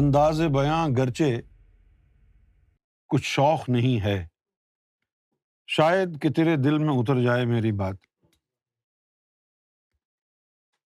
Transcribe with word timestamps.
انداز 0.00 0.40
بیاں 0.52 0.76
گرچے 0.96 1.26
کچھ 3.12 3.24
شوق 3.30 3.68
نہیں 3.74 4.00
ہے 4.04 4.14
شاید 5.76 6.18
کہ 6.22 6.30
تیرے 6.36 6.54
دل 6.64 6.78
میں 6.84 6.94
اتر 6.98 7.20
جائے 7.24 7.44
میری 7.50 7.72
بات 7.80 7.96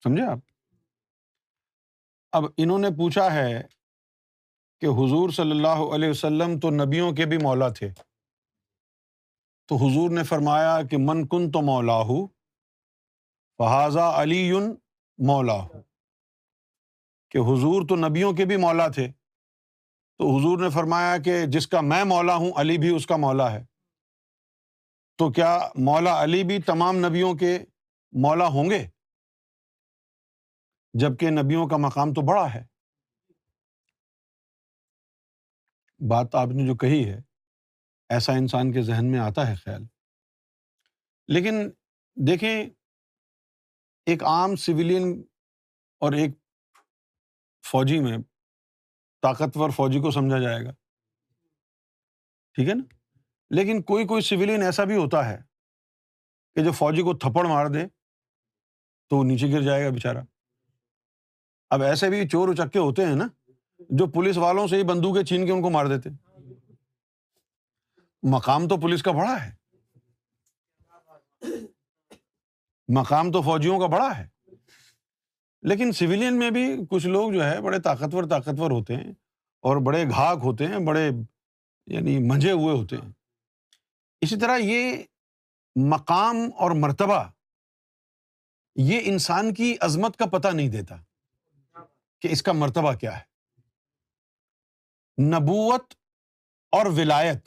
سمجھے 0.03 0.23
آپ 0.31 0.39
اب 2.39 2.45
انہوں 2.63 2.79
نے 2.87 2.91
پوچھا 3.01 3.25
ہے 3.33 3.51
کہ 4.81 4.95
حضور 5.01 5.29
صلی 5.41 5.51
اللہ 5.59 5.83
علیہ 5.97 6.09
وسلم 6.15 6.57
تو 6.59 6.69
نبیوں 6.83 7.11
کے 7.21 7.25
بھی 7.33 7.37
مولا 7.49 7.69
تھے 7.81 7.89
تو 9.69 9.75
حضور 9.85 10.09
نے 10.19 10.23
فرمایا 10.33 10.81
کہ 10.91 10.97
من 11.09 11.27
کن 11.35 11.51
تو 11.57 11.61
مولا 11.73 12.01
ہو 12.13 12.25
فہذا 13.61 14.09
علی 14.23 14.43
مولا 15.31 15.61
ہو 15.63 15.89
کہ 17.31 17.37
حضور 17.47 17.87
تو 17.89 17.95
نبیوں 17.95 18.31
کے 18.37 18.45
بھی 18.45 18.55
مولا 18.61 18.87
تھے 18.95 19.07
تو 20.17 20.29
حضور 20.35 20.59
نے 20.59 20.69
فرمایا 20.69 21.17
کہ 21.25 21.33
جس 21.51 21.67
کا 21.67 21.81
میں 21.91 22.03
مولا 22.07 22.33
ہوں 22.43 22.51
علی 22.63 22.77
بھی 22.83 22.89
اس 22.95 23.05
کا 23.07 23.15
مولا 23.25 23.51
ہے 23.51 23.63
تو 25.17 25.31
کیا 25.37 25.57
مولا 25.89 26.21
علی 26.23 26.43
بھی 26.49 26.59
تمام 26.71 26.97
نبیوں 27.05 27.33
کے 27.43 27.57
مولا 28.25 28.47
ہوں 28.55 28.69
گے 28.69 28.83
جب 31.03 31.17
کہ 31.19 31.29
نبیوں 31.41 31.67
کا 31.69 31.77
مقام 31.85 32.13
تو 32.13 32.21
بڑا 32.29 32.43
ہے 32.53 32.63
بات 36.09 36.35
آپ 36.35 36.47
نے 36.57 36.65
جو 36.67 36.75
کہی 36.83 37.03
ہے 37.11 37.19
ایسا 38.15 38.33
انسان 38.41 38.71
کے 38.73 38.81
ذہن 38.83 39.11
میں 39.11 39.19
آتا 39.29 39.47
ہے 39.49 39.55
خیال 39.63 39.83
لیکن 41.33 41.61
دیکھیں 42.27 42.49
ایک 44.11 44.23
عام 44.33 44.55
سویلین 44.65 45.11
اور 46.05 46.13
ایک 46.21 46.31
فوجی 47.71 47.97
میں 48.05 48.17
طاقتور 49.21 49.69
فوجی 49.75 49.99
کو 50.01 50.11
سمجھا 50.11 50.37
جائے 50.43 50.63
گا 50.65 50.71
ٹھیک 52.55 52.69
ہے 52.69 52.73
نا 52.73 52.83
لیکن 53.57 53.81
کوئی 53.91 54.07
کوئی 54.07 54.21
سولین 54.29 54.61
ایسا 54.63 54.83
بھی 54.89 54.95
ہوتا 54.95 55.25
ہے 55.29 55.37
کہ 56.55 56.63
جو 56.63 56.71
فوجی 56.79 57.01
کو 57.09 57.13
تھپڑ 57.23 57.45
مار 57.47 57.65
دے 57.73 57.85
تو 59.09 59.17
وہ 59.17 59.23
نیچے 59.29 59.51
گر 59.51 59.61
جائے 59.69 59.83
گا 59.85 59.89
بےچارا 59.99 60.21
اب 61.75 61.83
ایسے 61.83 62.09
بھی 62.09 62.27
چور 62.33 62.49
اچکے 62.53 62.79
ہوتے 62.79 63.05
ہیں 63.05 63.15
نا 63.21 63.27
جو 64.01 64.07
پولیس 64.17 64.37
والوں 64.45 64.67
سے 64.73 64.77
ہی 64.77 64.83
بندوقیں 64.91 65.23
چھین 65.31 65.45
کے 65.45 65.51
ان 65.51 65.61
کو 65.61 65.69
مار 65.77 65.85
دیتے 65.95 66.09
مقام 68.35 68.67
تو 68.73 68.77
پولیس 68.81 69.03
کا 69.03 69.11
بڑا 69.19 69.35
ہے 69.45 69.51
مقام 72.99 73.31
تو 73.31 73.41
فوجیوں 73.41 73.79
کا 73.79 73.87
بڑا 73.95 74.09
ہے 74.17 74.27
لیکن 75.69 75.91
سویلین 75.93 76.37
میں 76.39 76.49
بھی 76.51 76.61
کچھ 76.89 77.05
لوگ 77.07 77.31
جو 77.31 77.43
ہے 77.45 77.59
بڑے 77.61 77.79
طاقتور 77.83 78.23
طاقتور 78.29 78.71
ہوتے 78.71 78.95
ہیں 78.95 79.11
اور 79.69 79.77
بڑے 79.85 79.99
گھاک 80.09 80.39
ہوتے 80.43 80.67
ہیں 80.67 80.77
بڑے 80.85 81.03
یعنی 81.95 82.15
منجھے 82.29 82.51
ہوئے 82.51 82.75
ہوتے 82.77 82.97
ہیں 83.01 83.09
اسی 84.25 84.35
طرح 84.39 84.57
یہ 84.57 85.03
مقام 85.91 86.35
اور 86.63 86.71
مرتبہ 86.85 87.19
یہ 88.89 88.99
انسان 89.11 89.53
کی 89.53 89.73
عظمت 89.87 90.17
کا 90.17 90.25
پتہ 90.37 90.47
نہیں 90.53 90.67
دیتا 90.75 90.95
کہ 92.21 92.27
اس 92.31 92.41
کا 92.43 92.51
مرتبہ 92.65 92.91
کیا 93.03 93.13
ہے 93.19 93.25
نبوت 95.35 95.85
اور 96.77 96.85
ولایت 96.97 97.41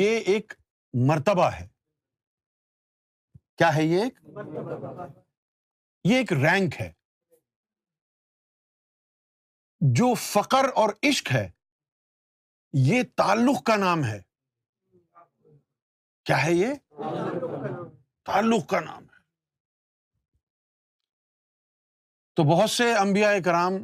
یہ 0.00 0.10
ایک 0.32 0.46
مرتبہ 1.08 1.48
ہے 1.60 1.66
کیا 3.58 3.70
ہے 3.76 3.84
یہ 3.84 3.98
ایک 4.02 4.14
یہ 6.08 6.14
ایک 6.16 6.32
رینک 6.42 6.80
ہے 6.80 6.90
جو 9.92 10.06
فخر 10.18 10.64
اور 10.80 10.88
عشق 11.08 11.30
ہے 11.32 11.48
یہ 12.88 13.02
تعلق 13.16 13.62
کا 13.66 13.74
نام 13.76 14.04
ہے 14.04 14.20
کیا 16.26 16.44
ہے 16.44 16.52
یہ 16.52 16.72
تعلق 18.26 18.66
کا 18.68 18.80
نام 18.84 19.02
ہے 19.02 19.12
تو 22.36 22.44
بہت 22.52 22.70
سے 22.76 22.92
امبیا 23.00 23.32
کرام 23.44 23.74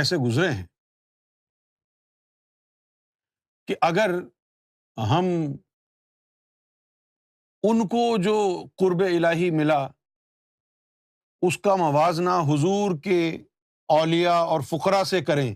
ایسے 0.00 0.16
گزرے 0.26 0.50
ہیں 0.50 0.66
کہ 3.68 3.74
اگر 3.92 4.14
ہم 5.10 5.26
ان 7.70 7.86
کو 7.88 8.06
جو 8.24 8.36
قرب 8.78 9.02
الہی 9.14 9.50
ملا 9.62 9.82
اس 11.46 11.58
کا 11.64 11.74
موازنہ 11.86 12.38
حضور 12.52 12.98
کے 13.04 13.22
اولیا 13.92 14.34
اور 14.54 14.60
فقرا 14.68 15.02
سے 15.06 15.20
کریں 15.24 15.54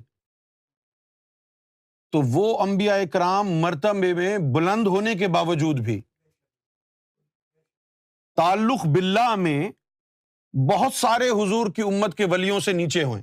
تو 2.13 2.21
وہ 2.33 2.47
امبیا 2.63 2.97
کرام 3.13 3.51
مرتبے 3.61 4.13
میں 4.15 4.37
بلند 4.55 4.87
ہونے 4.95 5.15
کے 5.19 5.29
باوجود 5.39 5.81
بھی 5.85 6.01
تعلق 8.37 8.87
میں 9.39 9.71
بہت 10.71 10.93
سارے 10.95 11.29
حضور 11.43 11.71
کی 11.77 11.83
امت 11.83 12.15
کے 12.17 12.25
ولیوں 12.31 12.61
سے 12.67 12.73
نیچے 12.73 13.03
ہوئے 13.05 13.23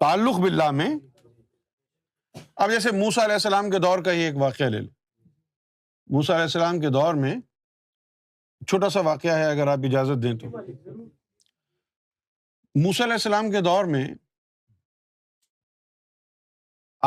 تعلق 0.00 0.38
باللہ 0.40 0.70
میں 0.70 0.88
اب 2.64 2.70
جیسے 2.70 2.90
موسا 2.98 3.24
علیہ 3.24 3.34
السلام 3.34 3.70
کے 3.70 3.78
دور 3.84 4.02
کا 4.04 4.12
ہی 4.12 4.20
ایک 4.22 4.36
واقعہ 4.42 4.68
لے 4.68 4.78
لیں 4.80 4.90
موسا 6.14 6.32
علیہ 6.32 6.42
السلام 6.42 6.80
کے 6.80 6.88
دور 6.98 7.14
میں 7.24 7.34
چھوٹا 8.68 8.88
سا 8.90 9.00
واقعہ 9.10 9.38
ہے 9.38 9.50
اگر 9.50 9.66
آپ 9.72 9.80
اجازت 9.88 10.22
دیں 10.22 10.32
تو 10.38 10.48
موسیٰ 12.82 13.04
علیہ 13.06 13.12
السلام 13.14 13.50
کے 13.50 13.60
دور 13.64 13.84
میں 13.94 14.06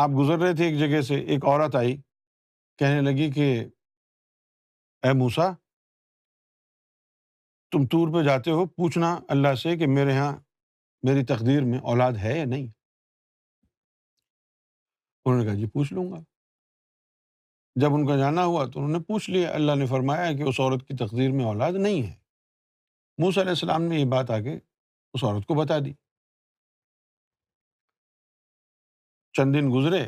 آپ 0.01 0.09
گزر 0.17 0.37
رہے 0.43 0.55
تھے 0.55 0.65
ایک 0.65 0.77
جگہ 0.79 1.01
سے 1.07 1.15
ایک 1.33 1.45
عورت 1.45 1.75
آئی 1.75 1.95
کہنے 2.79 3.01
لگی 3.09 3.29
کہ 3.31 3.49
اے 5.07 5.11
موسا 5.17 5.49
تم 7.71 7.85
ٹور 7.91 8.13
پہ 8.13 8.23
جاتے 8.25 8.51
ہو 8.51 8.65
پوچھنا 8.65 9.15
اللہ 9.35 9.53
سے 9.63 9.75
کہ 9.77 9.87
میرے 9.87 10.13
یہاں 10.13 10.31
میری 11.07 11.23
تقدیر 11.25 11.63
میں 11.65 11.79
اولاد 11.91 12.13
ہے 12.23 12.37
یا 12.37 12.45
نہیں 12.45 12.65
انہوں 15.25 15.39
نے 15.39 15.45
کہا 15.45 15.53
جی 15.59 15.67
پوچھ 15.73 15.93
لوں 15.93 16.11
گا 16.11 16.19
جب 17.81 17.93
ان 17.95 18.07
کا 18.07 18.15
جانا 18.17 18.45
ہوا 18.45 18.65
تو 18.73 18.79
انہوں 18.79 18.93
نے 18.93 18.99
پوچھ 19.07 19.29
لیا 19.29 19.51
اللہ 19.55 19.75
نے 19.79 19.85
فرمایا 19.87 20.31
کہ 20.37 20.43
اس 20.49 20.59
عورت 20.59 20.87
کی 20.87 20.95
تقدیر 21.05 21.31
میں 21.31 21.45
اولاد 21.45 21.73
نہیں 21.85 22.01
ہے 22.07 22.13
موسیٰ 23.23 23.43
علیہ 23.43 23.51
السلام 23.59 23.81
نے 23.91 23.99
یہ 23.99 24.05
بات 24.11 24.31
آ 24.31 24.37
اس 25.13 25.23
عورت 25.23 25.45
کو 25.47 25.55
بتا 25.61 25.77
دی 25.85 25.91
چند 29.37 29.53
دن 29.55 29.69
گزرے 29.73 30.01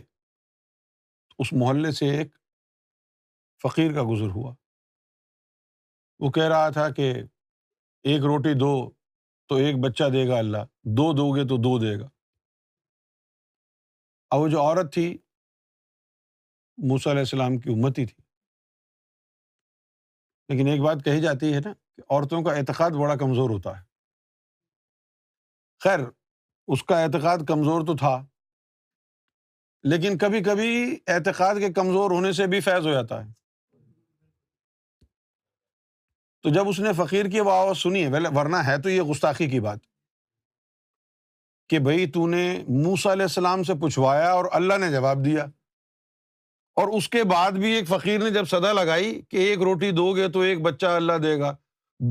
اس 1.40 1.52
محلے 1.62 1.92
سے 2.00 2.10
ایک 2.18 2.32
فقیر 3.62 3.94
کا 3.96 4.04
گزر 4.12 4.30
ہوا 4.36 4.54
وہ 6.26 6.30
کہہ 6.32 6.48
رہا 6.54 6.70
تھا 6.78 6.90
کہ 6.98 7.12
ایک 8.10 8.24
روٹی 8.32 8.54
دو 8.60 8.72
تو 9.50 9.56
ایک 9.66 9.78
بچہ 9.86 10.04
دے 10.14 10.28
گا 10.28 10.38
اللہ 10.38 10.64
دو 10.98 11.12
دو 11.18 11.30
گے 11.36 11.48
تو 11.48 11.58
دو 11.64 11.78
دے 11.80 12.00
گا 12.00 12.10
اور 14.36 14.42
وہ 14.42 14.48
جو 14.50 14.62
عورت 14.62 14.94
تھی 14.94 15.06
موسیٰ 16.90 17.12
علیہ 17.12 17.22
السلام 17.28 17.58
کی 17.64 17.72
امتی 17.74 18.06
تھی 18.06 18.22
لیکن 20.50 20.68
ایک 20.68 20.82
بات 20.82 21.04
کہی 21.06 21.22
جاتی 21.22 21.54
ہے 21.54 21.60
نا 21.66 21.74
کہ 21.74 22.02
عورتوں 22.10 22.42
کا 22.44 22.54
اعتقاد 22.60 22.92
بڑا 23.02 23.16
کمزور 23.26 23.50
ہوتا 23.50 23.78
ہے 23.80 23.92
خیر 25.84 26.00
اس 26.74 26.84
کا 26.90 27.00
اعتقاد 27.04 27.38
کمزور 27.48 27.86
تو 27.86 27.96
تھا 27.98 28.16
لیکن 29.94 30.18
کبھی 30.18 30.42
کبھی 30.44 30.70
اعتقاد 31.14 31.56
کے 31.60 31.72
کمزور 31.80 32.12
ہونے 32.12 32.32
سے 32.34 32.46
بھی 32.52 32.60
فیض 32.68 32.86
ہو 32.88 32.92
جاتا 32.94 33.24
ہے 33.24 33.32
تو 36.44 36.50
جب 36.58 36.68
اس 36.70 36.80
نے 36.86 36.94
فقیر 36.96 37.26
کی 37.34 37.40
وہ 37.48 37.52
آواز 37.52 37.78
سنی 37.78 38.04
ہے 38.06 38.28
ورنہ 38.36 38.56
ہے 38.68 38.78
تو 38.84 38.90
یہ 38.90 39.02
گستاخی 39.10 39.48
کی 39.50 39.60
بات 39.68 39.80
کہ 41.70 41.80
بھائی 41.88 42.06
تو 42.12 42.28
نے 42.28 42.42
موسا 42.86 43.12
علیہ 43.12 43.26
السلام 43.30 43.64
سے 43.70 43.74
پوچھوایا 43.82 44.32
اور 44.40 44.46
اللہ 44.60 44.78
نے 44.82 44.92
جواب 44.92 45.24
دیا 45.26 45.44
اور 46.82 46.88
اس 46.98 47.08
کے 47.10 47.24
بعد 47.32 47.60
بھی 47.64 47.72
ایک 47.74 47.88
فقیر 47.88 48.20
نے 48.24 48.30
جب 48.38 48.48
صدا 48.50 48.72
لگائی 48.82 49.12
کہ 49.32 49.38
ایک 49.48 49.62
روٹی 49.70 49.92
دو 50.00 50.12
گے 50.16 50.28
تو 50.36 50.40
ایک 50.50 50.62
بچہ 50.62 50.86
اللہ 51.02 51.18
دے 51.24 51.38
گا 51.40 51.56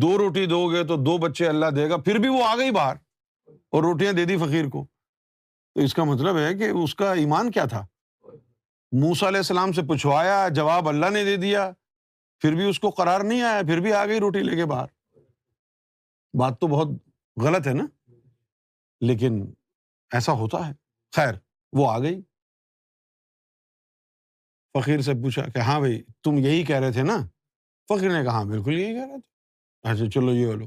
دو 0.03 0.17
روٹی 0.19 0.45
دو 0.55 0.67
گے 0.75 0.85
تو 0.93 0.97
دو 1.05 1.17
بچے 1.27 1.49
اللہ 1.49 1.71
دے 1.77 1.89
گا 1.91 1.97
پھر 2.09 2.19
بھی 2.25 2.29
وہ 2.37 2.45
آ 2.49 2.55
گئی 2.57 2.71
باہر 2.79 2.97
اور 3.73 3.83
روٹیاں 3.83 4.13
دے 4.13 4.25
دی 4.27 4.37
فقیر 4.39 4.69
کو 4.73 4.85
تو 5.75 5.81
اس 5.81 5.95
کا 5.95 6.05
مطلب 6.05 6.39
ہے 6.39 6.53
کہ 6.59 6.69
اس 6.83 6.95
کا 6.95 7.13
ایمان 7.21 7.51
کیا 7.51 7.65
تھا 7.73 7.85
موسا 9.05 9.29
علیہ 9.29 9.39
السلام 9.45 9.73
سے 9.73 9.83
پوچھوایا 9.89 10.47
جواب 10.57 10.89
اللہ 10.89 11.11
نے 11.13 11.23
دے 11.25 11.37
دیا 11.45 11.71
پھر 12.41 12.55
بھی 12.57 12.65
اس 12.71 12.81
کو 12.81 12.91
قرار 12.99 13.21
نہیں 13.31 13.43
آیا 13.43 13.63
پھر 13.67 13.81
بھی 13.81 13.93
آ 14.01 14.05
گئی 14.07 14.21
روٹی 14.21 14.43
لے 14.43 14.57
کے 14.57 14.65
باہر 14.73 14.87
بات 16.41 16.61
تو 16.61 16.67
بہت 16.75 16.89
غلط 17.45 17.67
ہے 17.69 17.73
نا 17.79 17.87
لیکن 19.11 19.41
ایسا 20.19 20.33
ہوتا 20.43 20.67
ہے 20.69 20.73
خیر 21.17 21.35
وہ 21.77 21.91
آ 21.91 21.99
گئی 21.99 22.21
فقیر 24.79 25.01
سے 25.09 25.13
پوچھا 25.23 25.49
کہ 25.55 25.59
ہاں 25.69 25.79
بھائی 25.81 26.03
تم 26.25 26.39
یہی 26.49 26.65
کہہ 26.65 26.81
رہے 26.81 26.93
تھے 26.93 27.03
نا 27.13 27.17
فقیر 27.95 28.11
نے 28.19 28.23
کہا 28.25 28.33
ہاں 28.37 28.45
بالکل 28.53 28.79
یہی 28.79 28.93
کہہ 28.95 29.07
رہے 29.11 29.21
تھے 29.21 29.91
اچھا 29.91 30.11
چلو 30.15 30.33
یہ 30.35 30.47
بولو 30.47 30.67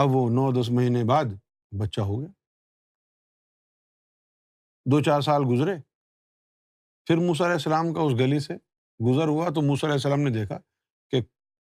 اب 0.00 0.14
وہ 0.14 0.28
نو 0.30 0.50
دس 0.52 0.68
مہینے 0.76 1.02
بعد 1.08 1.24
بچہ 1.80 2.00
ہو 2.08 2.18
گیا 2.20 2.28
دو 4.90 5.00
چار 5.04 5.20
سال 5.28 5.42
گزرے 5.50 5.74
پھر 7.06 7.16
موسیٰ 7.26 7.46
علیہ 7.46 7.54
السلام 7.54 7.92
کا 7.94 8.00
اس 8.00 8.12
گلی 8.18 8.38
سے 8.46 8.54
گزر 9.08 9.28
ہوا 9.28 9.48
تو 9.54 9.62
موسیٰ 9.68 9.88
علیہ 9.88 9.94
السلام 9.94 10.20
نے 10.26 10.30
دیکھا 10.32 10.58
کہ 11.10 11.20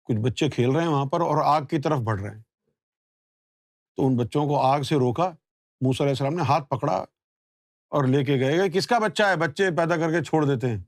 کچھ 0.10 0.18
بچے 0.28 0.50
کھیل 0.56 0.70
رہے 0.76 0.82
ہیں 0.82 0.90
وہاں 0.90 1.06
پر 1.14 1.22
اور 1.28 1.42
آگ 1.56 1.66
کی 1.70 1.80
طرف 1.88 2.00
بڑھ 2.10 2.20
رہے 2.22 2.34
ہیں 2.36 2.42
تو 3.98 4.08
ان 4.08 4.16
بچوں 4.18 4.46
کو 4.48 4.62
آگ 4.66 4.82
سے 4.90 4.96
روکا 5.06 5.30
موسیٰ 5.86 6.06
علیہ 6.06 6.16
السلام 6.20 6.34
نے 6.34 6.44
ہاتھ 6.50 6.68
پکڑا 6.78 6.96
اور 7.98 8.08
لے 8.14 8.24
کے 8.26 8.40
گئے 8.40 8.58
کہ 8.58 8.70
کس 8.80 8.88
کا 8.88 9.00
بچہ 9.08 9.24
ہے 9.30 9.36
بچے 9.48 9.76
پیدا 9.78 9.98
کر 10.04 10.12
کے 10.18 10.24
چھوڑ 10.24 10.46
دیتے 10.54 10.70
ہیں 10.76 10.82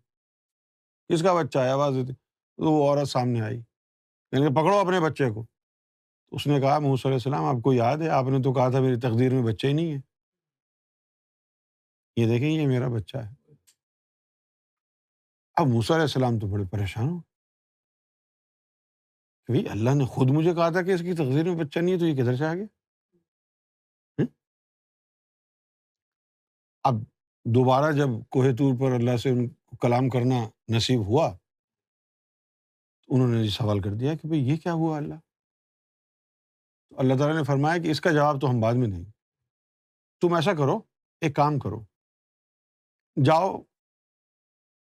کس 1.13 1.21
کا 1.23 1.33
بچہ 1.41 1.59
ہے 1.65 1.69
آواز 1.69 1.93
دیتے 1.95 2.13
تو 2.13 2.71
وہ 2.71 2.87
عورت 2.89 3.09
سامنے 3.09 3.41
آئی 3.41 3.57
یعنی 3.57 4.47
کہ 4.47 4.53
پکڑو 4.61 4.77
اپنے 4.79 4.99
بچے 5.09 5.29
کو 5.33 5.45
اس 6.35 6.45
نے 6.47 6.59
کہا 6.61 6.77
محسوس 6.79 7.05
السلام 7.11 7.43
آپ 7.45 7.55
کو 7.63 7.71
یاد 7.73 7.97
ہے 8.01 8.09
آپ 8.19 8.25
نے 8.31 8.41
تو 8.43 8.53
کہا 8.53 8.69
تھا 8.71 8.79
میری 8.81 8.99
تقدیر 9.01 9.31
میں 9.33 9.41
بچے 9.51 9.67
ہی 9.67 9.73
نہیں 9.73 9.91
ہے 9.93 9.97
یہ 12.17 12.27
دیکھیں 12.27 12.47
یہ 12.49 12.67
میرا 12.67 12.87
بچہ 12.93 13.17
ہے 13.17 13.29
اب 15.61 15.67
علیہ 15.67 15.93
السلام 16.01 16.37
تو 16.39 16.47
بڑے 16.51 16.63
پریشان 16.71 17.09
ہو 17.09 17.19
کہ 19.45 19.53
بھائی 19.53 19.67
اللہ 19.69 19.95
نے 19.97 20.05
خود 20.13 20.29
مجھے 20.37 20.53
کہا 20.53 20.69
تھا 20.77 20.81
کہ 20.81 20.93
اس 20.93 21.01
کی 21.01 21.13
تقدیر 21.21 21.49
میں 21.51 21.55
بچہ 21.63 21.79
نہیں 21.79 21.93
ہے 21.93 21.99
تو 21.99 22.05
یہ 22.05 22.13
کدھر 22.21 22.35
سے 22.35 22.45
آگے 22.45 22.65
اب 26.89 27.01
دوبارہ 27.55 27.91
جب 27.97 28.09
کوہ 28.31 28.51
طور 28.59 28.79
پر 28.79 28.91
اللہ 28.95 29.17
سے 29.23 29.29
ان 29.29 29.47
کو 29.49 29.75
کلام 29.81 30.07
کرنا 30.15 30.35
نصیب 30.75 31.05
ہوا 31.07 31.29
تو 31.33 33.15
انہوں 33.15 33.27
نے 33.35 33.47
سوال 33.57 33.79
کر 33.81 33.93
دیا 33.99 34.13
کہ 34.21 34.27
بھائی 34.27 34.41
یہ 34.49 34.57
کیا 34.63 34.73
ہوا 34.83 34.95
اللہ 34.97 35.15
اللہ 36.99 37.17
تعالیٰ 37.19 37.35
نے 37.37 37.43
فرمایا 37.45 37.81
کہ 37.83 37.91
اس 37.91 38.01
کا 38.01 38.11
جواب 38.11 38.39
تو 38.41 38.49
ہم 38.49 38.59
بعد 38.61 38.73
میں 38.79 38.87
گے 38.91 39.03
تم 40.21 40.33
ایسا 40.35 40.53
کرو 40.53 40.77
ایک 41.25 41.35
کام 41.35 41.59
کرو 41.59 41.81
جاؤ 43.25 43.55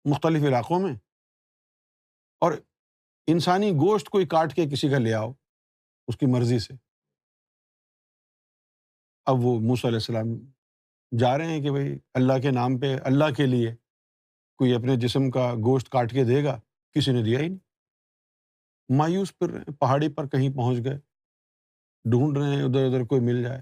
مختلف 0.10 0.44
علاقوں 0.48 0.80
میں 0.80 0.94
اور 2.46 2.52
انسانی 3.32 3.70
گوشت 3.82 4.10
کوئی 4.10 4.26
کاٹ 4.28 4.54
کے 4.56 4.66
کسی 4.72 4.90
کا 4.90 4.98
لے 4.98 5.14
آؤ 5.14 5.32
اس 6.08 6.18
کی 6.18 6.26
مرضی 6.34 6.58
سے 6.60 6.74
اب 9.32 9.46
وہ 9.46 9.60
موسیٰ 9.68 9.90
علیہ 9.90 10.00
السلام 10.00 10.34
جا 11.20 11.38
رہے 11.38 11.54
ہیں 11.54 11.62
کہ 11.64 11.72
بھائی 11.72 11.98
اللہ 12.20 12.40
کے 12.42 12.52
نام 12.52 12.80
پہ 12.80 12.96
اللہ 13.12 13.34
کے 13.38 13.46
لیے 13.46 13.76
کوئی 14.58 14.74
اپنے 14.76 14.96
جسم 15.02 15.30
کا 15.32 15.52
گوشت 15.66 15.90
کاٹ 15.92 16.12
کے 16.14 16.24
دے 16.26 16.44
گا 16.44 16.60
کسی 16.96 17.12
نے 17.12 17.24
دیا 17.24 17.40
ہی 17.40 17.48
نہیں 17.48 17.60
مایوس 18.98 19.38
پھر 19.40 19.64
پہاڑی 19.80 20.10
پر 20.14 20.28
کہیں 20.30 20.50
پہنچ 20.56 20.84
گئے 20.86 20.98
ڈھونڈ 22.10 22.38
رہے 22.38 22.56
ہیں 22.56 22.64
ادھر 22.64 22.86
ادھر 22.86 23.04
کوئی 23.10 23.22
مل 23.22 23.42
جائے 23.44 23.62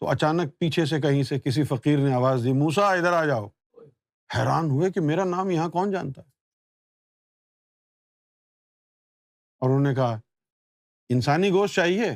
تو 0.00 0.08
اچانک 0.10 0.58
پیچھے 0.58 0.84
سے 0.86 1.00
کہیں 1.00 1.22
سے 1.28 1.38
کسی 1.40 1.62
فقیر 1.64 1.98
نے 1.98 2.12
آواز 2.14 2.42
دی 2.44 2.52
موسا 2.62 2.88
ادھر 2.94 3.12
آ 3.18 3.24
جاؤ 3.26 3.46
حیران 4.36 4.70
ہوئے 4.70 4.90
کہ 4.92 5.00
میرا 5.00 5.24
نام 5.24 5.50
یہاں 5.50 5.68
کون 5.76 5.90
جانتا 5.92 6.22
ہے 6.22 6.34
اور 9.60 9.68
انہوں 9.70 9.86
نے 9.88 9.94
کہا 9.94 10.18
انسانی 11.14 11.50
گوشت 11.50 11.74
چاہیے 11.76 12.10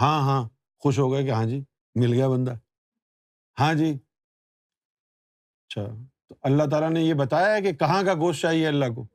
ہاں 0.00 0.20
ہاں 0.28 0.42
خوش 0.82 0.98
ہو 0.98 1.12
گئے 1.12 1.24
کہ 1.24 1.30
ہاں 1.30 1.44
جی 1.46 1.62
مل 2.00 2.12
گیا 2.12 2.28
بندہ 2.28 2.54
ہاں 3.60 3.72
جی 3.74 3.90
اچھا 5.68 5.86
تو 6.28 6.34
اللہ 6.48 6.68
تعالیٰ 6.70 6.90
نے 6.90 7.02
یہ 7.02 7.14
بتایا 7.14 7.58
کہ 7.64 7.72
کہاں 7.82 8.02
کا 8.06 8.14
گوشت 8.20 8.42
چاہیے 8.42 8.66
اللہ 8.68 8.92
کو 8.94 9.06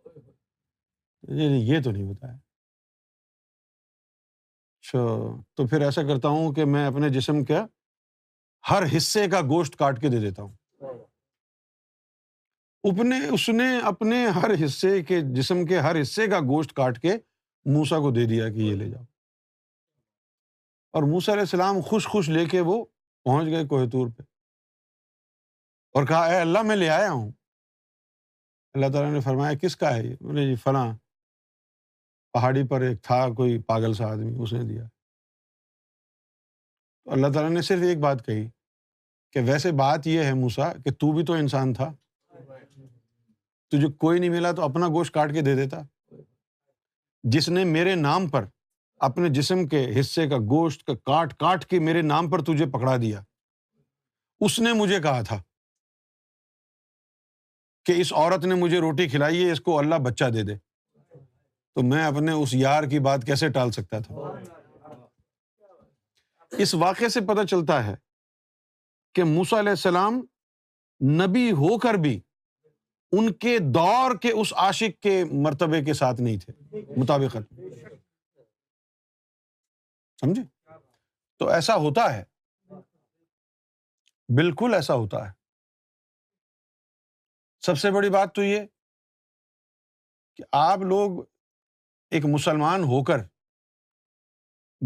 یہ 1.23 1.81
تو 1.83 1.91
نہیں 1.91 2.13
بتایا 2.13 2.35
اچھا 4.81 4.99
تو 5.55 5.65
پھر 5.67 5.81
ایسا 5.85 6.01
کرتا 6.07 6.27
ہوں 6.35 6.53
کہ 6.53 6.65
میں 6.65 6.85
اپنے 6.85 7.09
جسم 7.17 7.43
کا 7.45 7.65
ہر 8.69 8.83
حصے 8.95 9.27
کا 9.29 9.41
گوشت 9.49 9.75
کاٹ 9.79 9.99
کے 10.01 10.09
دے 10.09 10.19
دیتا 10.21 10.43
ہوں 10.43 10.53
اپنے 12.91 13.17
اپنے 13.25 13.27
اس 13.95 14.03
نے 14.11 14.25
ہر 14.35 14.51
حصے 14.63 15.01
کے 15.07 15.19
جسم 15.35 15.65
کے 15.69 15.79
ہر 15.87 16.01
حصے 16.01 16.27
کا 16.29 16.39
گوشت 16.49 16.73
کاٹ 16.75 16.99
کے 17.01 17.13
موسا 17.73 17.99
کو 18.05 18.11
دے 18.11 18.25
دیا 18.27 18.47
کہ 18.53 18.59
یہ 18.59 18.75
لے 18.75 18.89
جاؤ 18.89 19.03
اور 20.99 21.03
موسا 21.11 21.31
علیہ 21.33 21.41
السلام 21.49 21.81
خوش 21.89 22.07
خوش 22.13 22.29
لے 22.29 22.45
کے 22.53 22.59
وہ 22.69 22.83
پہنچ 23.25 23.47
گئے 23.51 23.65
کوہتور 23.73 24.07
پہ 24.17 24.23
اور 25.99 26.05
کہا 26.07 26.23
اے 26.33 26.39
اللہ 26.41 26.61
میں 26.69 26.75
لے 26.75 26.89
آیا 26.89 27.11
ہوں 27.11 27.31
اللہ 28.73 28.91
تعالیٰ 28.93 29.11
نے 29.11 29.19
فرمایا 29.21 29.57
کس 29.61 29.75
کا 29.77 29.95
ہے 29.95 30.03
یہ 30.07 30.15
بولے 30.21 30.45
جی 30.49 30.55
فلاں 30.63 30.93
پہاڑی 32.33 32.67
پر 32.67 32.81
ایک 32.87 33.01
تھا 33.03 33.25
کوئی 33.37 33.57
پاگل 33.67 33.93
سا 33.93 34.07
آدمی 34.11 34.35
اس 34.43 34.53
نے 34.53 34.61
دیا 34.67 34.83
اللہ 37.15 37.31
تعالیٰ 37.33 37.49
نے 37.51 37.61
صرف 37.69 37.83
ایک 37.87 37.97
بات 37.99 38.25
کہی 38.25 38.45
کہ 39.33 39.39
ویسے 39.45 39.71
بات 39.81 40.07
یہ 40.07 40.23
ہے 40.23 40.33
موسا 40.43 40.71
کہ 40.83 40.91
تو 40.99 41.11
بھی 41.15 41.23
تو 41.25 41.33
انسان 41.33 41.73
تھا 41.73 41.91
تجھے 43.71 43.87
کوئی 43.99 44.19
نہیں 44.19 44.29
ملا 44.29 44.51
تو 44.51 44.61
اپنا 44.63 44.87
گوشت 44.93 45.13
کاٹ 45.13 45.33
کے 45.33 45.41
دے 45.41 45.55
دیتا 45.55 45.81
جس 47.33 47.49
نے 47.49 47.63
میرے 47.73 47.95
نام 47.95 48.27
پر 48.29 48.45
اپنے 49.07 49.29
جسم 49.33 49.65
کے 49.67 49.85
حصے 49.99 50.27
کا 50.29 50.37
گوشت 50.49 50.83
کا 50.87 50.93
کاٹ 51.09 51.33
کاٹ 51.39 51.65
کے 51.69 51.79
میرے 51.89 52.01
نام 52.01 52.29
پر 52.29 52.43
تجھے 52.45 52.65
پکڑا 52.71 52.95
دیا 53.01 53.21
اس 54.47 54.59
نے 54.59 54.73
مجھے 54.81 54.99
کہا 55.01 55.21
تھا 55.27 55.41
کہ 57.85 57.91
اس 58.01 58.11
عورت 58.13 58.45
نے 58.45 58.55
مجھے 58.55 58.79
روٹی 58.81 59.07
کھلائی 59.09 59.45
ہے 59.45 59.51
اس 59.51 59.61
کو 59.61 59.77
اللہ 59.79 59.95
بچہ 60.03 60.25
دے 60.33 60.43
دے 60.51 60.55
تو 61.75 61.81
میں 61.87 62.03
اپنے 62.05 62.31
اس 62.41 62.53
یار 62.53 62.83
کی 62.89 62.99
بات 63.07 63.25
کیسے 63.25 63.49
ٹال 63.57 63.71
سکتا 63.71 63.99
تھا 64.07 64.19
اس 66.63 66.73
واقعے 66.79 67.09
سے 67.09 67.19
پتہ 67.27 67.45
چلتا 67.49 67.85
ہے 67.85 67.93
کہ 69.15 69.23
موسا 69.27 69.59
علیہ 69.59 69.69
السلام 69.79 70.19
نبی 71.23 71.51
ہو 71.59 71.77
کر 71.85 71.93
بھی 72.07 72.19
ان 73.19 73.31
کے 73.43 73.57
دور 73.75 74.15
کے 74.21 74.31
اس 74.41 74.53
عاشق 74.63 74.99
کے 75.03 75.23
مرتبے 75.45 75.83
کے 75.85 75.93
ساتھ 76.01 76.21
نہیں 76.21 76.37
تھے 76.39 76.81
مطابق 76.99 77.35
سمجھے 80.21 80.43
تو 81.39 81.49
ایسا 81.49 81.75
ہوتا 81.85 82.13
ہے 82.15 82.23
بالکل 84.37 84.73
ایسا 84.73 84.93
ہوتا 84.95 85.27
ہے 85.27 85.31
سب 87.65 87.77
سے 87.77 87.91
بڑی 87.91 88.09
بات 88.09 88.33
تو 88.35 88.43
یہ 88.43 88.65
کہ 90.35 90.43
آپ 90.59 90.81
لوگ 90.93 91.23
ایک 92.15 92.25
مسلمان 92.25 92.83
ہو 92.83 93.03
کر 93.05 93.17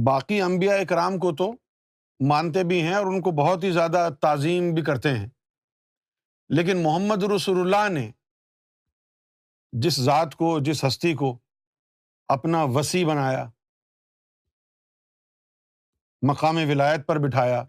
باقی 0.05 0.39
امبیا 0.41 0.73
اکرام 0.79 1.17
کو 1.19 1.31
تو 1.35 1.51
مانتے 2.27 2.63
بھی 2.71 2.81
ہیں 2.83 2.93
اور 2.93 3.05
ان 3.05 3.21
کو 3.21 3.31
بہت 3.39 3.63
ہی 3.63 3.71
زیادہ 3.77 4.07
تعظیم 4.21 4.73
بھی 4.73 4.81
کرتے 4.89 5.13
ہیں 5.17 5.27
لیکن 6.57 6.83
محمد 6.83 7.23
رسول 7.35 7.59
اللہ 7.59 7.87
نے 7.97 8.07
جس 9.85 9.99
ذات 10.01 10.35
کو 10.41 10.57
جس 10.65 10.83
ہستی 10.85 11.13
کو 11.23 11.37
اپنا 12.37 12.63
وسیع 12.75 13.05
بنایا 13.07 13.45
مقام 16.27 16.57
ولایت 16.69 17.07
پر 17.07 17.19
بٹھایا 17.27 17.63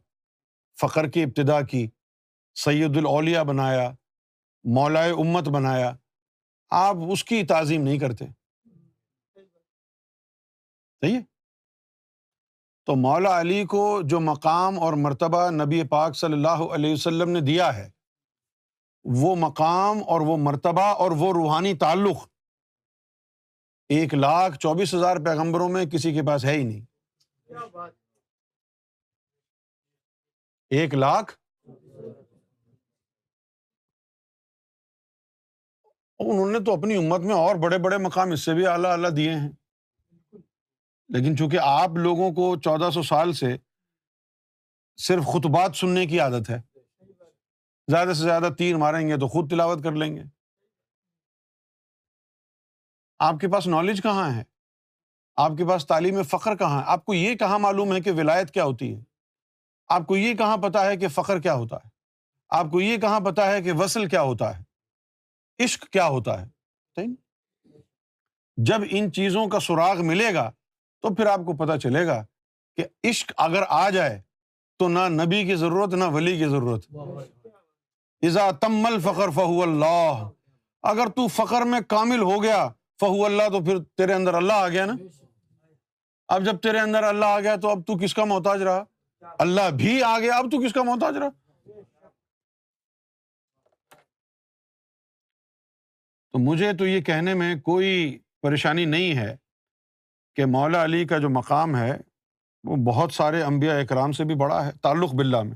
فخر 0.80 1.08
کی 1.14 1.22
ابتدا 1.22 1.60
کی 1.70 1.86
سید 2.64 2.96
الاولیا 2.96 3.42
بنایا 3.52 3.90
مولائے 4.80 5.10
امت 5.26 5.48
بنایا 5.58 5.92
آپ 6.86 6.96
اس 7.12 7.24
کی 7.24 7.44
تعظیم 7.46 7.82
نہیں 7.82 7.98
کرتے 7.98 8.24
صحیح 11.02 11.18
تو 12.86 12.94
مولا 12.96 13.38
علی 13.40 13.64
کو 13.70 13.80
جو 14.10 14.20
مقام 14.30 14.78
اور 14.82 14.92
مرتبہ 15.04 15.48
نبی 15.50 15.82
پاک 15.90 16.16
صلی 16.16 16.32
اللہ 16.32 16.62
علیہ 16.74 16.92
وسلم 16.92 17.30
نے 17.30 17.40
دیا 17.50 17.74
ہے 17.76 17.88
وہ 19.20 19.34
مقام 19.38 19.98
اور 20.14 20.20
وہ 20.26 20.36
مرتبہ 20.44 20.82
اور 21.04 21.10
وہ 21.22 21.32
روحانی 21.32 21.74
تعلق 21.82 22.26
ایک 23.96 24.14
لاکھ 24.14 24.56
چوبیس 24.60 24.94
ہزار 24.94 25.16
پیغمبروں 25.24 25.68
میں 25.74 25.84
کسی 25.92 26.12
کے 26.14 26.22
پاس 26.26 26.44
ہے 26.44 26.54
ہی 26.56 26.64
نہیں 26.64 26.80
ایک 30.78 30.94
لاکھ 30.94 31.32
انہوں 36.18 36.50
نے 36.50 36.58
تو 36.64 36.72
اپنی 36.76 36.96
امت 36.96 37.20
میں 37.28 37.34
اور 37.34 37.56
بڑے 37.62 37.78
بڑے 37.84 37.96
مقام 38.08 38.30
اس 38.32 38.44
سے 38.44 38.54
بھی 38.54 38.66
اعلیٰ 38.66 38.90
اعلیٰ 38.90 39.10
دیے 39.16 39.30
ہیں 39.34 39.50
لیکن 41.14 41.36
چونکہ 41.36 41.58
آپ 41.62 41.96
لوگوں 42.04 42.30
کو 42.34 42.54
چودہ 42.64 42.88
سو 42.94 43.02
سال 43.08 43.32
سے 43.40 43.52
صرف 45.06 45.24
خطبات 45.32 45.76
سننے 45.76 46.06
کی 46.06 46.20
عادت 46.20 46.48
ہے 46.50 46.58
زیادہ 47.90 48.12
سے 48.12 48.22
زیادہ 48.22 48.48
تیر 48.58 48.76
ماریں 48.76 49.06
گے 49.08 49.18
تو 49.20 49.28
خود 49.28 49.50
تلاوت 49.50 49.82
کر 49.84 49.92
لیں 50.02 50.14
گے 50.16 50.22
آپ 53.26 53.34
کے 53.40 53.48
پاس 53.52 53.66
نالج 53.66 54.02
کہاں 54.02 54.30
ہے 54.36 54.42
آپ 55.44 55.52
کے 55.58 55.66
پاس 55.68 55.86
تعلیم 55.86 56.22
فخر 56.30 56.56
کہاں 56.56 56.78
ہے 56.80 56.84
آپ 56.92 57.04
کو 57.04 57.14
یہ 57.14 57.34
کہاں 57.42 57.58
معلوم 57.58 57.92
ہے 57.94 58.00
کہ 58.00 58.10
ولایت 58.16 58.50
کیا 58.54 58.64
ہوتی 58.64 58.94
ہے 58.94 59.00
آپ 59.94 60.06
کو 60.06 60.16
یہ 60.16 60.34
کہاں 60.36 60.56
پتا 60.62 60.84
ہے 60.86 60.96
کہ 60.96 61.08
فخر 61.14 61.40
کیا 61.40 61.54
ہوتا 61.54 61.76
ہے 61.84 61.88
آپ 62.58 62.66
کو 62.70 62.80
یہ 62.80 62.96
کہاں 63.00 63.20
پتا 63.20 63.50
ہے 63.52 63.62
کہ 63.62 63.72
وصل 63.78 64.06
کیا 64.08 64.20
ہوتا 64.22 64.56
ہے 64.58 65.64
عشق 65.64 65.84
کیا 65.92 66.06
ہوتا 66.16 66.40
ہے 66.40 67.06
جب 68.68 68.82
ان 68.90 69.10
چیزوں 69.12 69.46
کا 69.48 69.60
سراغ 69.60 70.04
ملے 70.06 70.32
گا 70.34 70.50
تو 71.02 71.14
پھر 71.14 71.26
آپ 71.26 71.40
کو 71.46 71.56
پتا 71.64 71.78
چلے 71.80 72.06
گا 72.06 72.22
کہ 72.76 72.84
عشق 73.08 73.32
اگر 73.46 73.62
آ 73.80 73.88
جائے 73.90 74.18
تو 74.78 74.88
نہ 74.88 75.08
نبی 75.22 75.44
کی 75.46 75.54
ضرورت 75.64 75.94
نہ 75.94 76.04
ولی 76.14 76.36
کی 76.38 76.46
ضرورت 76.48 76.94
فخر 79.04 79.30
فہو 79.34 79.62
اللہ 79.62 80.24
اگر 80.90 81.08
تو 81.16 81.26
فخر 81.34 81.62
میں 81.70 81.80
کامل 81.88 82.20
ہو 82.30 82.42
گیا 82.42 82.66
فہو 83.00 83.24
اللہ 83.24 83.48
تو 83.52 83.62
پھر 83.64 83.78
تیرے 83.96 84.12
اندر 84.12 84.34
اللہ 84.34 84.52
آ 84.52 84.68
گیا 84.68 84.84
نا 84.86 84.92
اب 86.34 86.44
جب 86.44 86.60
تیرے 86.62 86.78
اندر 86.80 87.02
اللہ 87.04 87.24
آ 87.24 87.40
گیا 87.40 87.54
تو 87.62 87.68
اب 87.70 87.86
تو 87.86 87.96
کس 88.02 88.14
کا 88.14 88.24
محتاج 88.32 88.62
رہا 88.62 88.84
اللہ 89.44 89.70
بھی 89.78 90.02
آ 90.06 90.18
گیا 90.18 90.36
اب 90.36 90.50
تو 90.50 90.60
کس 90.64 90.72
کا 90.72 90.82
محتاج 90.90 91.16
رہا 91.16 91.28
تو 96.32 96.38
مجھے 96.44 96.72
تو 96.78 96.86
یہ 96.86 97.00
کہنے 97.02 97.34
میں 97.40 97.54
کوئی 97.64 97.92
پریشانی 98.42 98.84
نہیں 98.84 99.16
ہے 99.16 99.34
کہ 100.36 100.44
مولا 100.46 100.82
علی 100.84 101.04
کا 101.10 101.18
جو 101.18 101.28
مقام 101.34 101.76
ہے 101.76 101.96
وہ 102.68 102.76
بہت 102.86 103.12
سارے 103.12 103.42
انبیاء 103.42 103.78
اکرام 103.80 104.12
سے 104.18 104.24
بھی 104.30 104.34
بڑا 104.42 104.64
ہے 104.66 104.70
تعلق 104.82 105.14
بلّہ 105.20 105.42
میں 105.42 105.54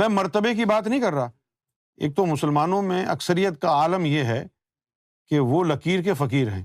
میں 0.00 0.08
مرتبے 0.14 0.54
کی 0.54 0.64
بات 0.70 0.86
نہیں 0.86 1.00
کر 1.00 1.12
رہا 1.14 1.30
ایک 2.04 2.14
تو 2.16 2.24
مسلمانوں 2.26 2.80
میں 2.82 3.04
اکثریت 3.14 3.60
کا 3.62 3.70
عالم 3.82 4.04
یہ 4.06 4.24
ہے 4.32 4.42
کہ 5.30 5.40
وہ 5.50 5.62
لکیر 5.64 6.02
کے 6.02 6.14
فقیر 6.22 6.48
ہیں 6.52 6.62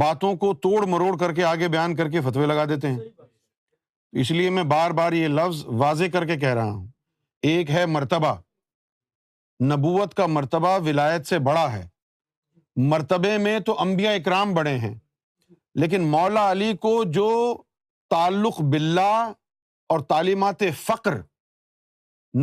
باتوں 0.00 0.34
کو 0.42 0.52
توڑ 0.64 0.84
مروڑ 0.86 1.16
کر 1.18 1.32
کے 1.34 1.44
آگے 1.44 1.68
بیان 1.74 1.94
کر 1.96 2.10
کے 2.10 2.20
فتوے 2.28 2.46
لگا 2.46 2.64
دیتے 2.68 2.90
ہیں 2.92 2.98
اس 4.22 4.30
لیے 4.30 4.50
میں 4.56 4.62
بار 4.72 4.90
بار 5.00 5.12
یہ 5.18 5.28
لفظ 5.40 5.64
واضح 5.84 6.08
کر 6.12 6.26
کے 6.26 6.36
کہہ 6.38 6.54
رہا 6.58 6.70
ہوں 6.70 6.86
ایک 7.50 7.70
ہے 7.70 7.84
مرتبہ 7.98 8.34
نبوت 9.72 10.14
کا 10.14 10.26
مرتبہ 10.38 10.76
ولایت 10.88 11.26
سے 11.26 11.38
بڑا 11.50 11.70
ہے 11.72 11.86
مرتبے 12.94 13.36
میں 13.46 13.58
تو 13.66 13.76
انبیاء 13.82 14.12
اکرام 14.14 14.54
بڑے 14.54 14.76
ہیں 14.86 14.94
لیکن 15.78 16.02
مولا 16.10 16.50
علی 16.50 16.72
کو 16.82 17.02
جو 17.16 17.28
تعلق 18.10 18.60
باللہ 18.70 19.30
اور 19.90 20.00
تعلیمات 20.08 20.62
فقر 20.80 21.14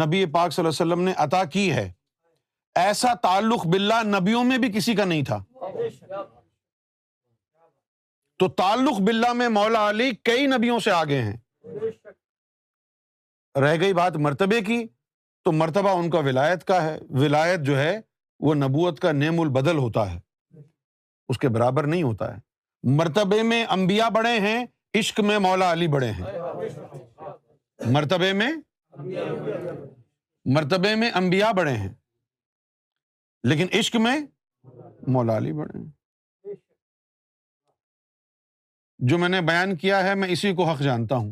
نبی 0.04 0.24
پاک 0.34 0.52
صلی 0.54 0.66
اللہ 0.66 0.82
علیہ 0.84 0.92
وسلم 0.92 1.04
نے 1.06 1.14
عطا 1.24 1.44
کی 1.54 1.72
ہے 1.74 1.92
ایسا 2.80 3.14
تعلق 3.24 3.66
باللہ 3.74 4.02
نبیوں 4.06 4.44
میں 4.44 4.58
بھی 4.64 4.72
کسی 4.72 4.96
کا 4.96 5.06
نہیں 5.06 5.24
تھا 5.26 5.42
تو 8.40 8.48
تعلق 8.62 9.00
باللہ 9.06 9.32
میں 9.34 9.48
مولا 9.50 9.88
علی 9.90 10.10
کئی 10.26 10.46
نبیوں 10.48 10.80
سے 10.88 10.92
آگے 10.92 11.22
ہیں 11.22 11.36
رہ 13.62 13.76
گئی 13.80 13.94
بات 14.00 14.18
مرتبے 14.26 14.62
کی 14.64 14.86
تو 15.46 15.52
مرتبہ 15.52 15.90
ان 16.00 16.10
کا 16.10 16.20
ولایت 16.26 16.64
کا 16.68 16.82
ہے 16.84 16.98
ولایت 17.22 17.62
جو 17.66 17.78
ہے 17.80 18.00
وہ 18.48 18.54
نبوت 18.56 19.00
کا 19.00 19.12
نیم 19.12 19.40
البدل 19.42 19.78
ہوتا 19.78 20.12
ہے 20.14 20.20
اس 21.30 21.38
کے 21.40 21.50
برابر 21.56 21.84
نہیں 21.88 22.04
ہوتا 22.04 22.34
ہے 22.34 22.40
مرتبے 22.84 23.42
میں 23.44 23.64
انبیاء 23.74 24.08
بڑے 24.14 24.40
ہیں 24.40 24.58
عشق 25.00 25.20
میں 25.28 25.38
مولا 25.40 25.72
علی 25.72 25.88
بڑے 25.94 26.12
ہیں 26.18 26.38
مرتبے 27.92 28.32
میں 28.42 28.52
مرتبے 30.56 30.94
میں 30.96 31.10
انبیاء 31.16 31.52
بڑے 31.58 31.74
ہیں 31.78 31.90
لیکن 33.48 33.68
عشق 33.80 33.96
میں 34.06 34.16
مولا 35.12 35.38
علی 35.38 35.52
بڑے 35.54 35.78
ہیں 35.78 35.92
جو 39.08 39.18
میں 39.18 39.30
نے 39.30 39.42
بیان 39.48 39.76
کیا 39.78 40.04
ہے 40.04 40.16
میں 40.16 40.28
اسی 40.32 40.54
کو 40.56 40.66
حق 40.70 40.80
جانتا 40.84 41.16
ہوں 41.16 41.32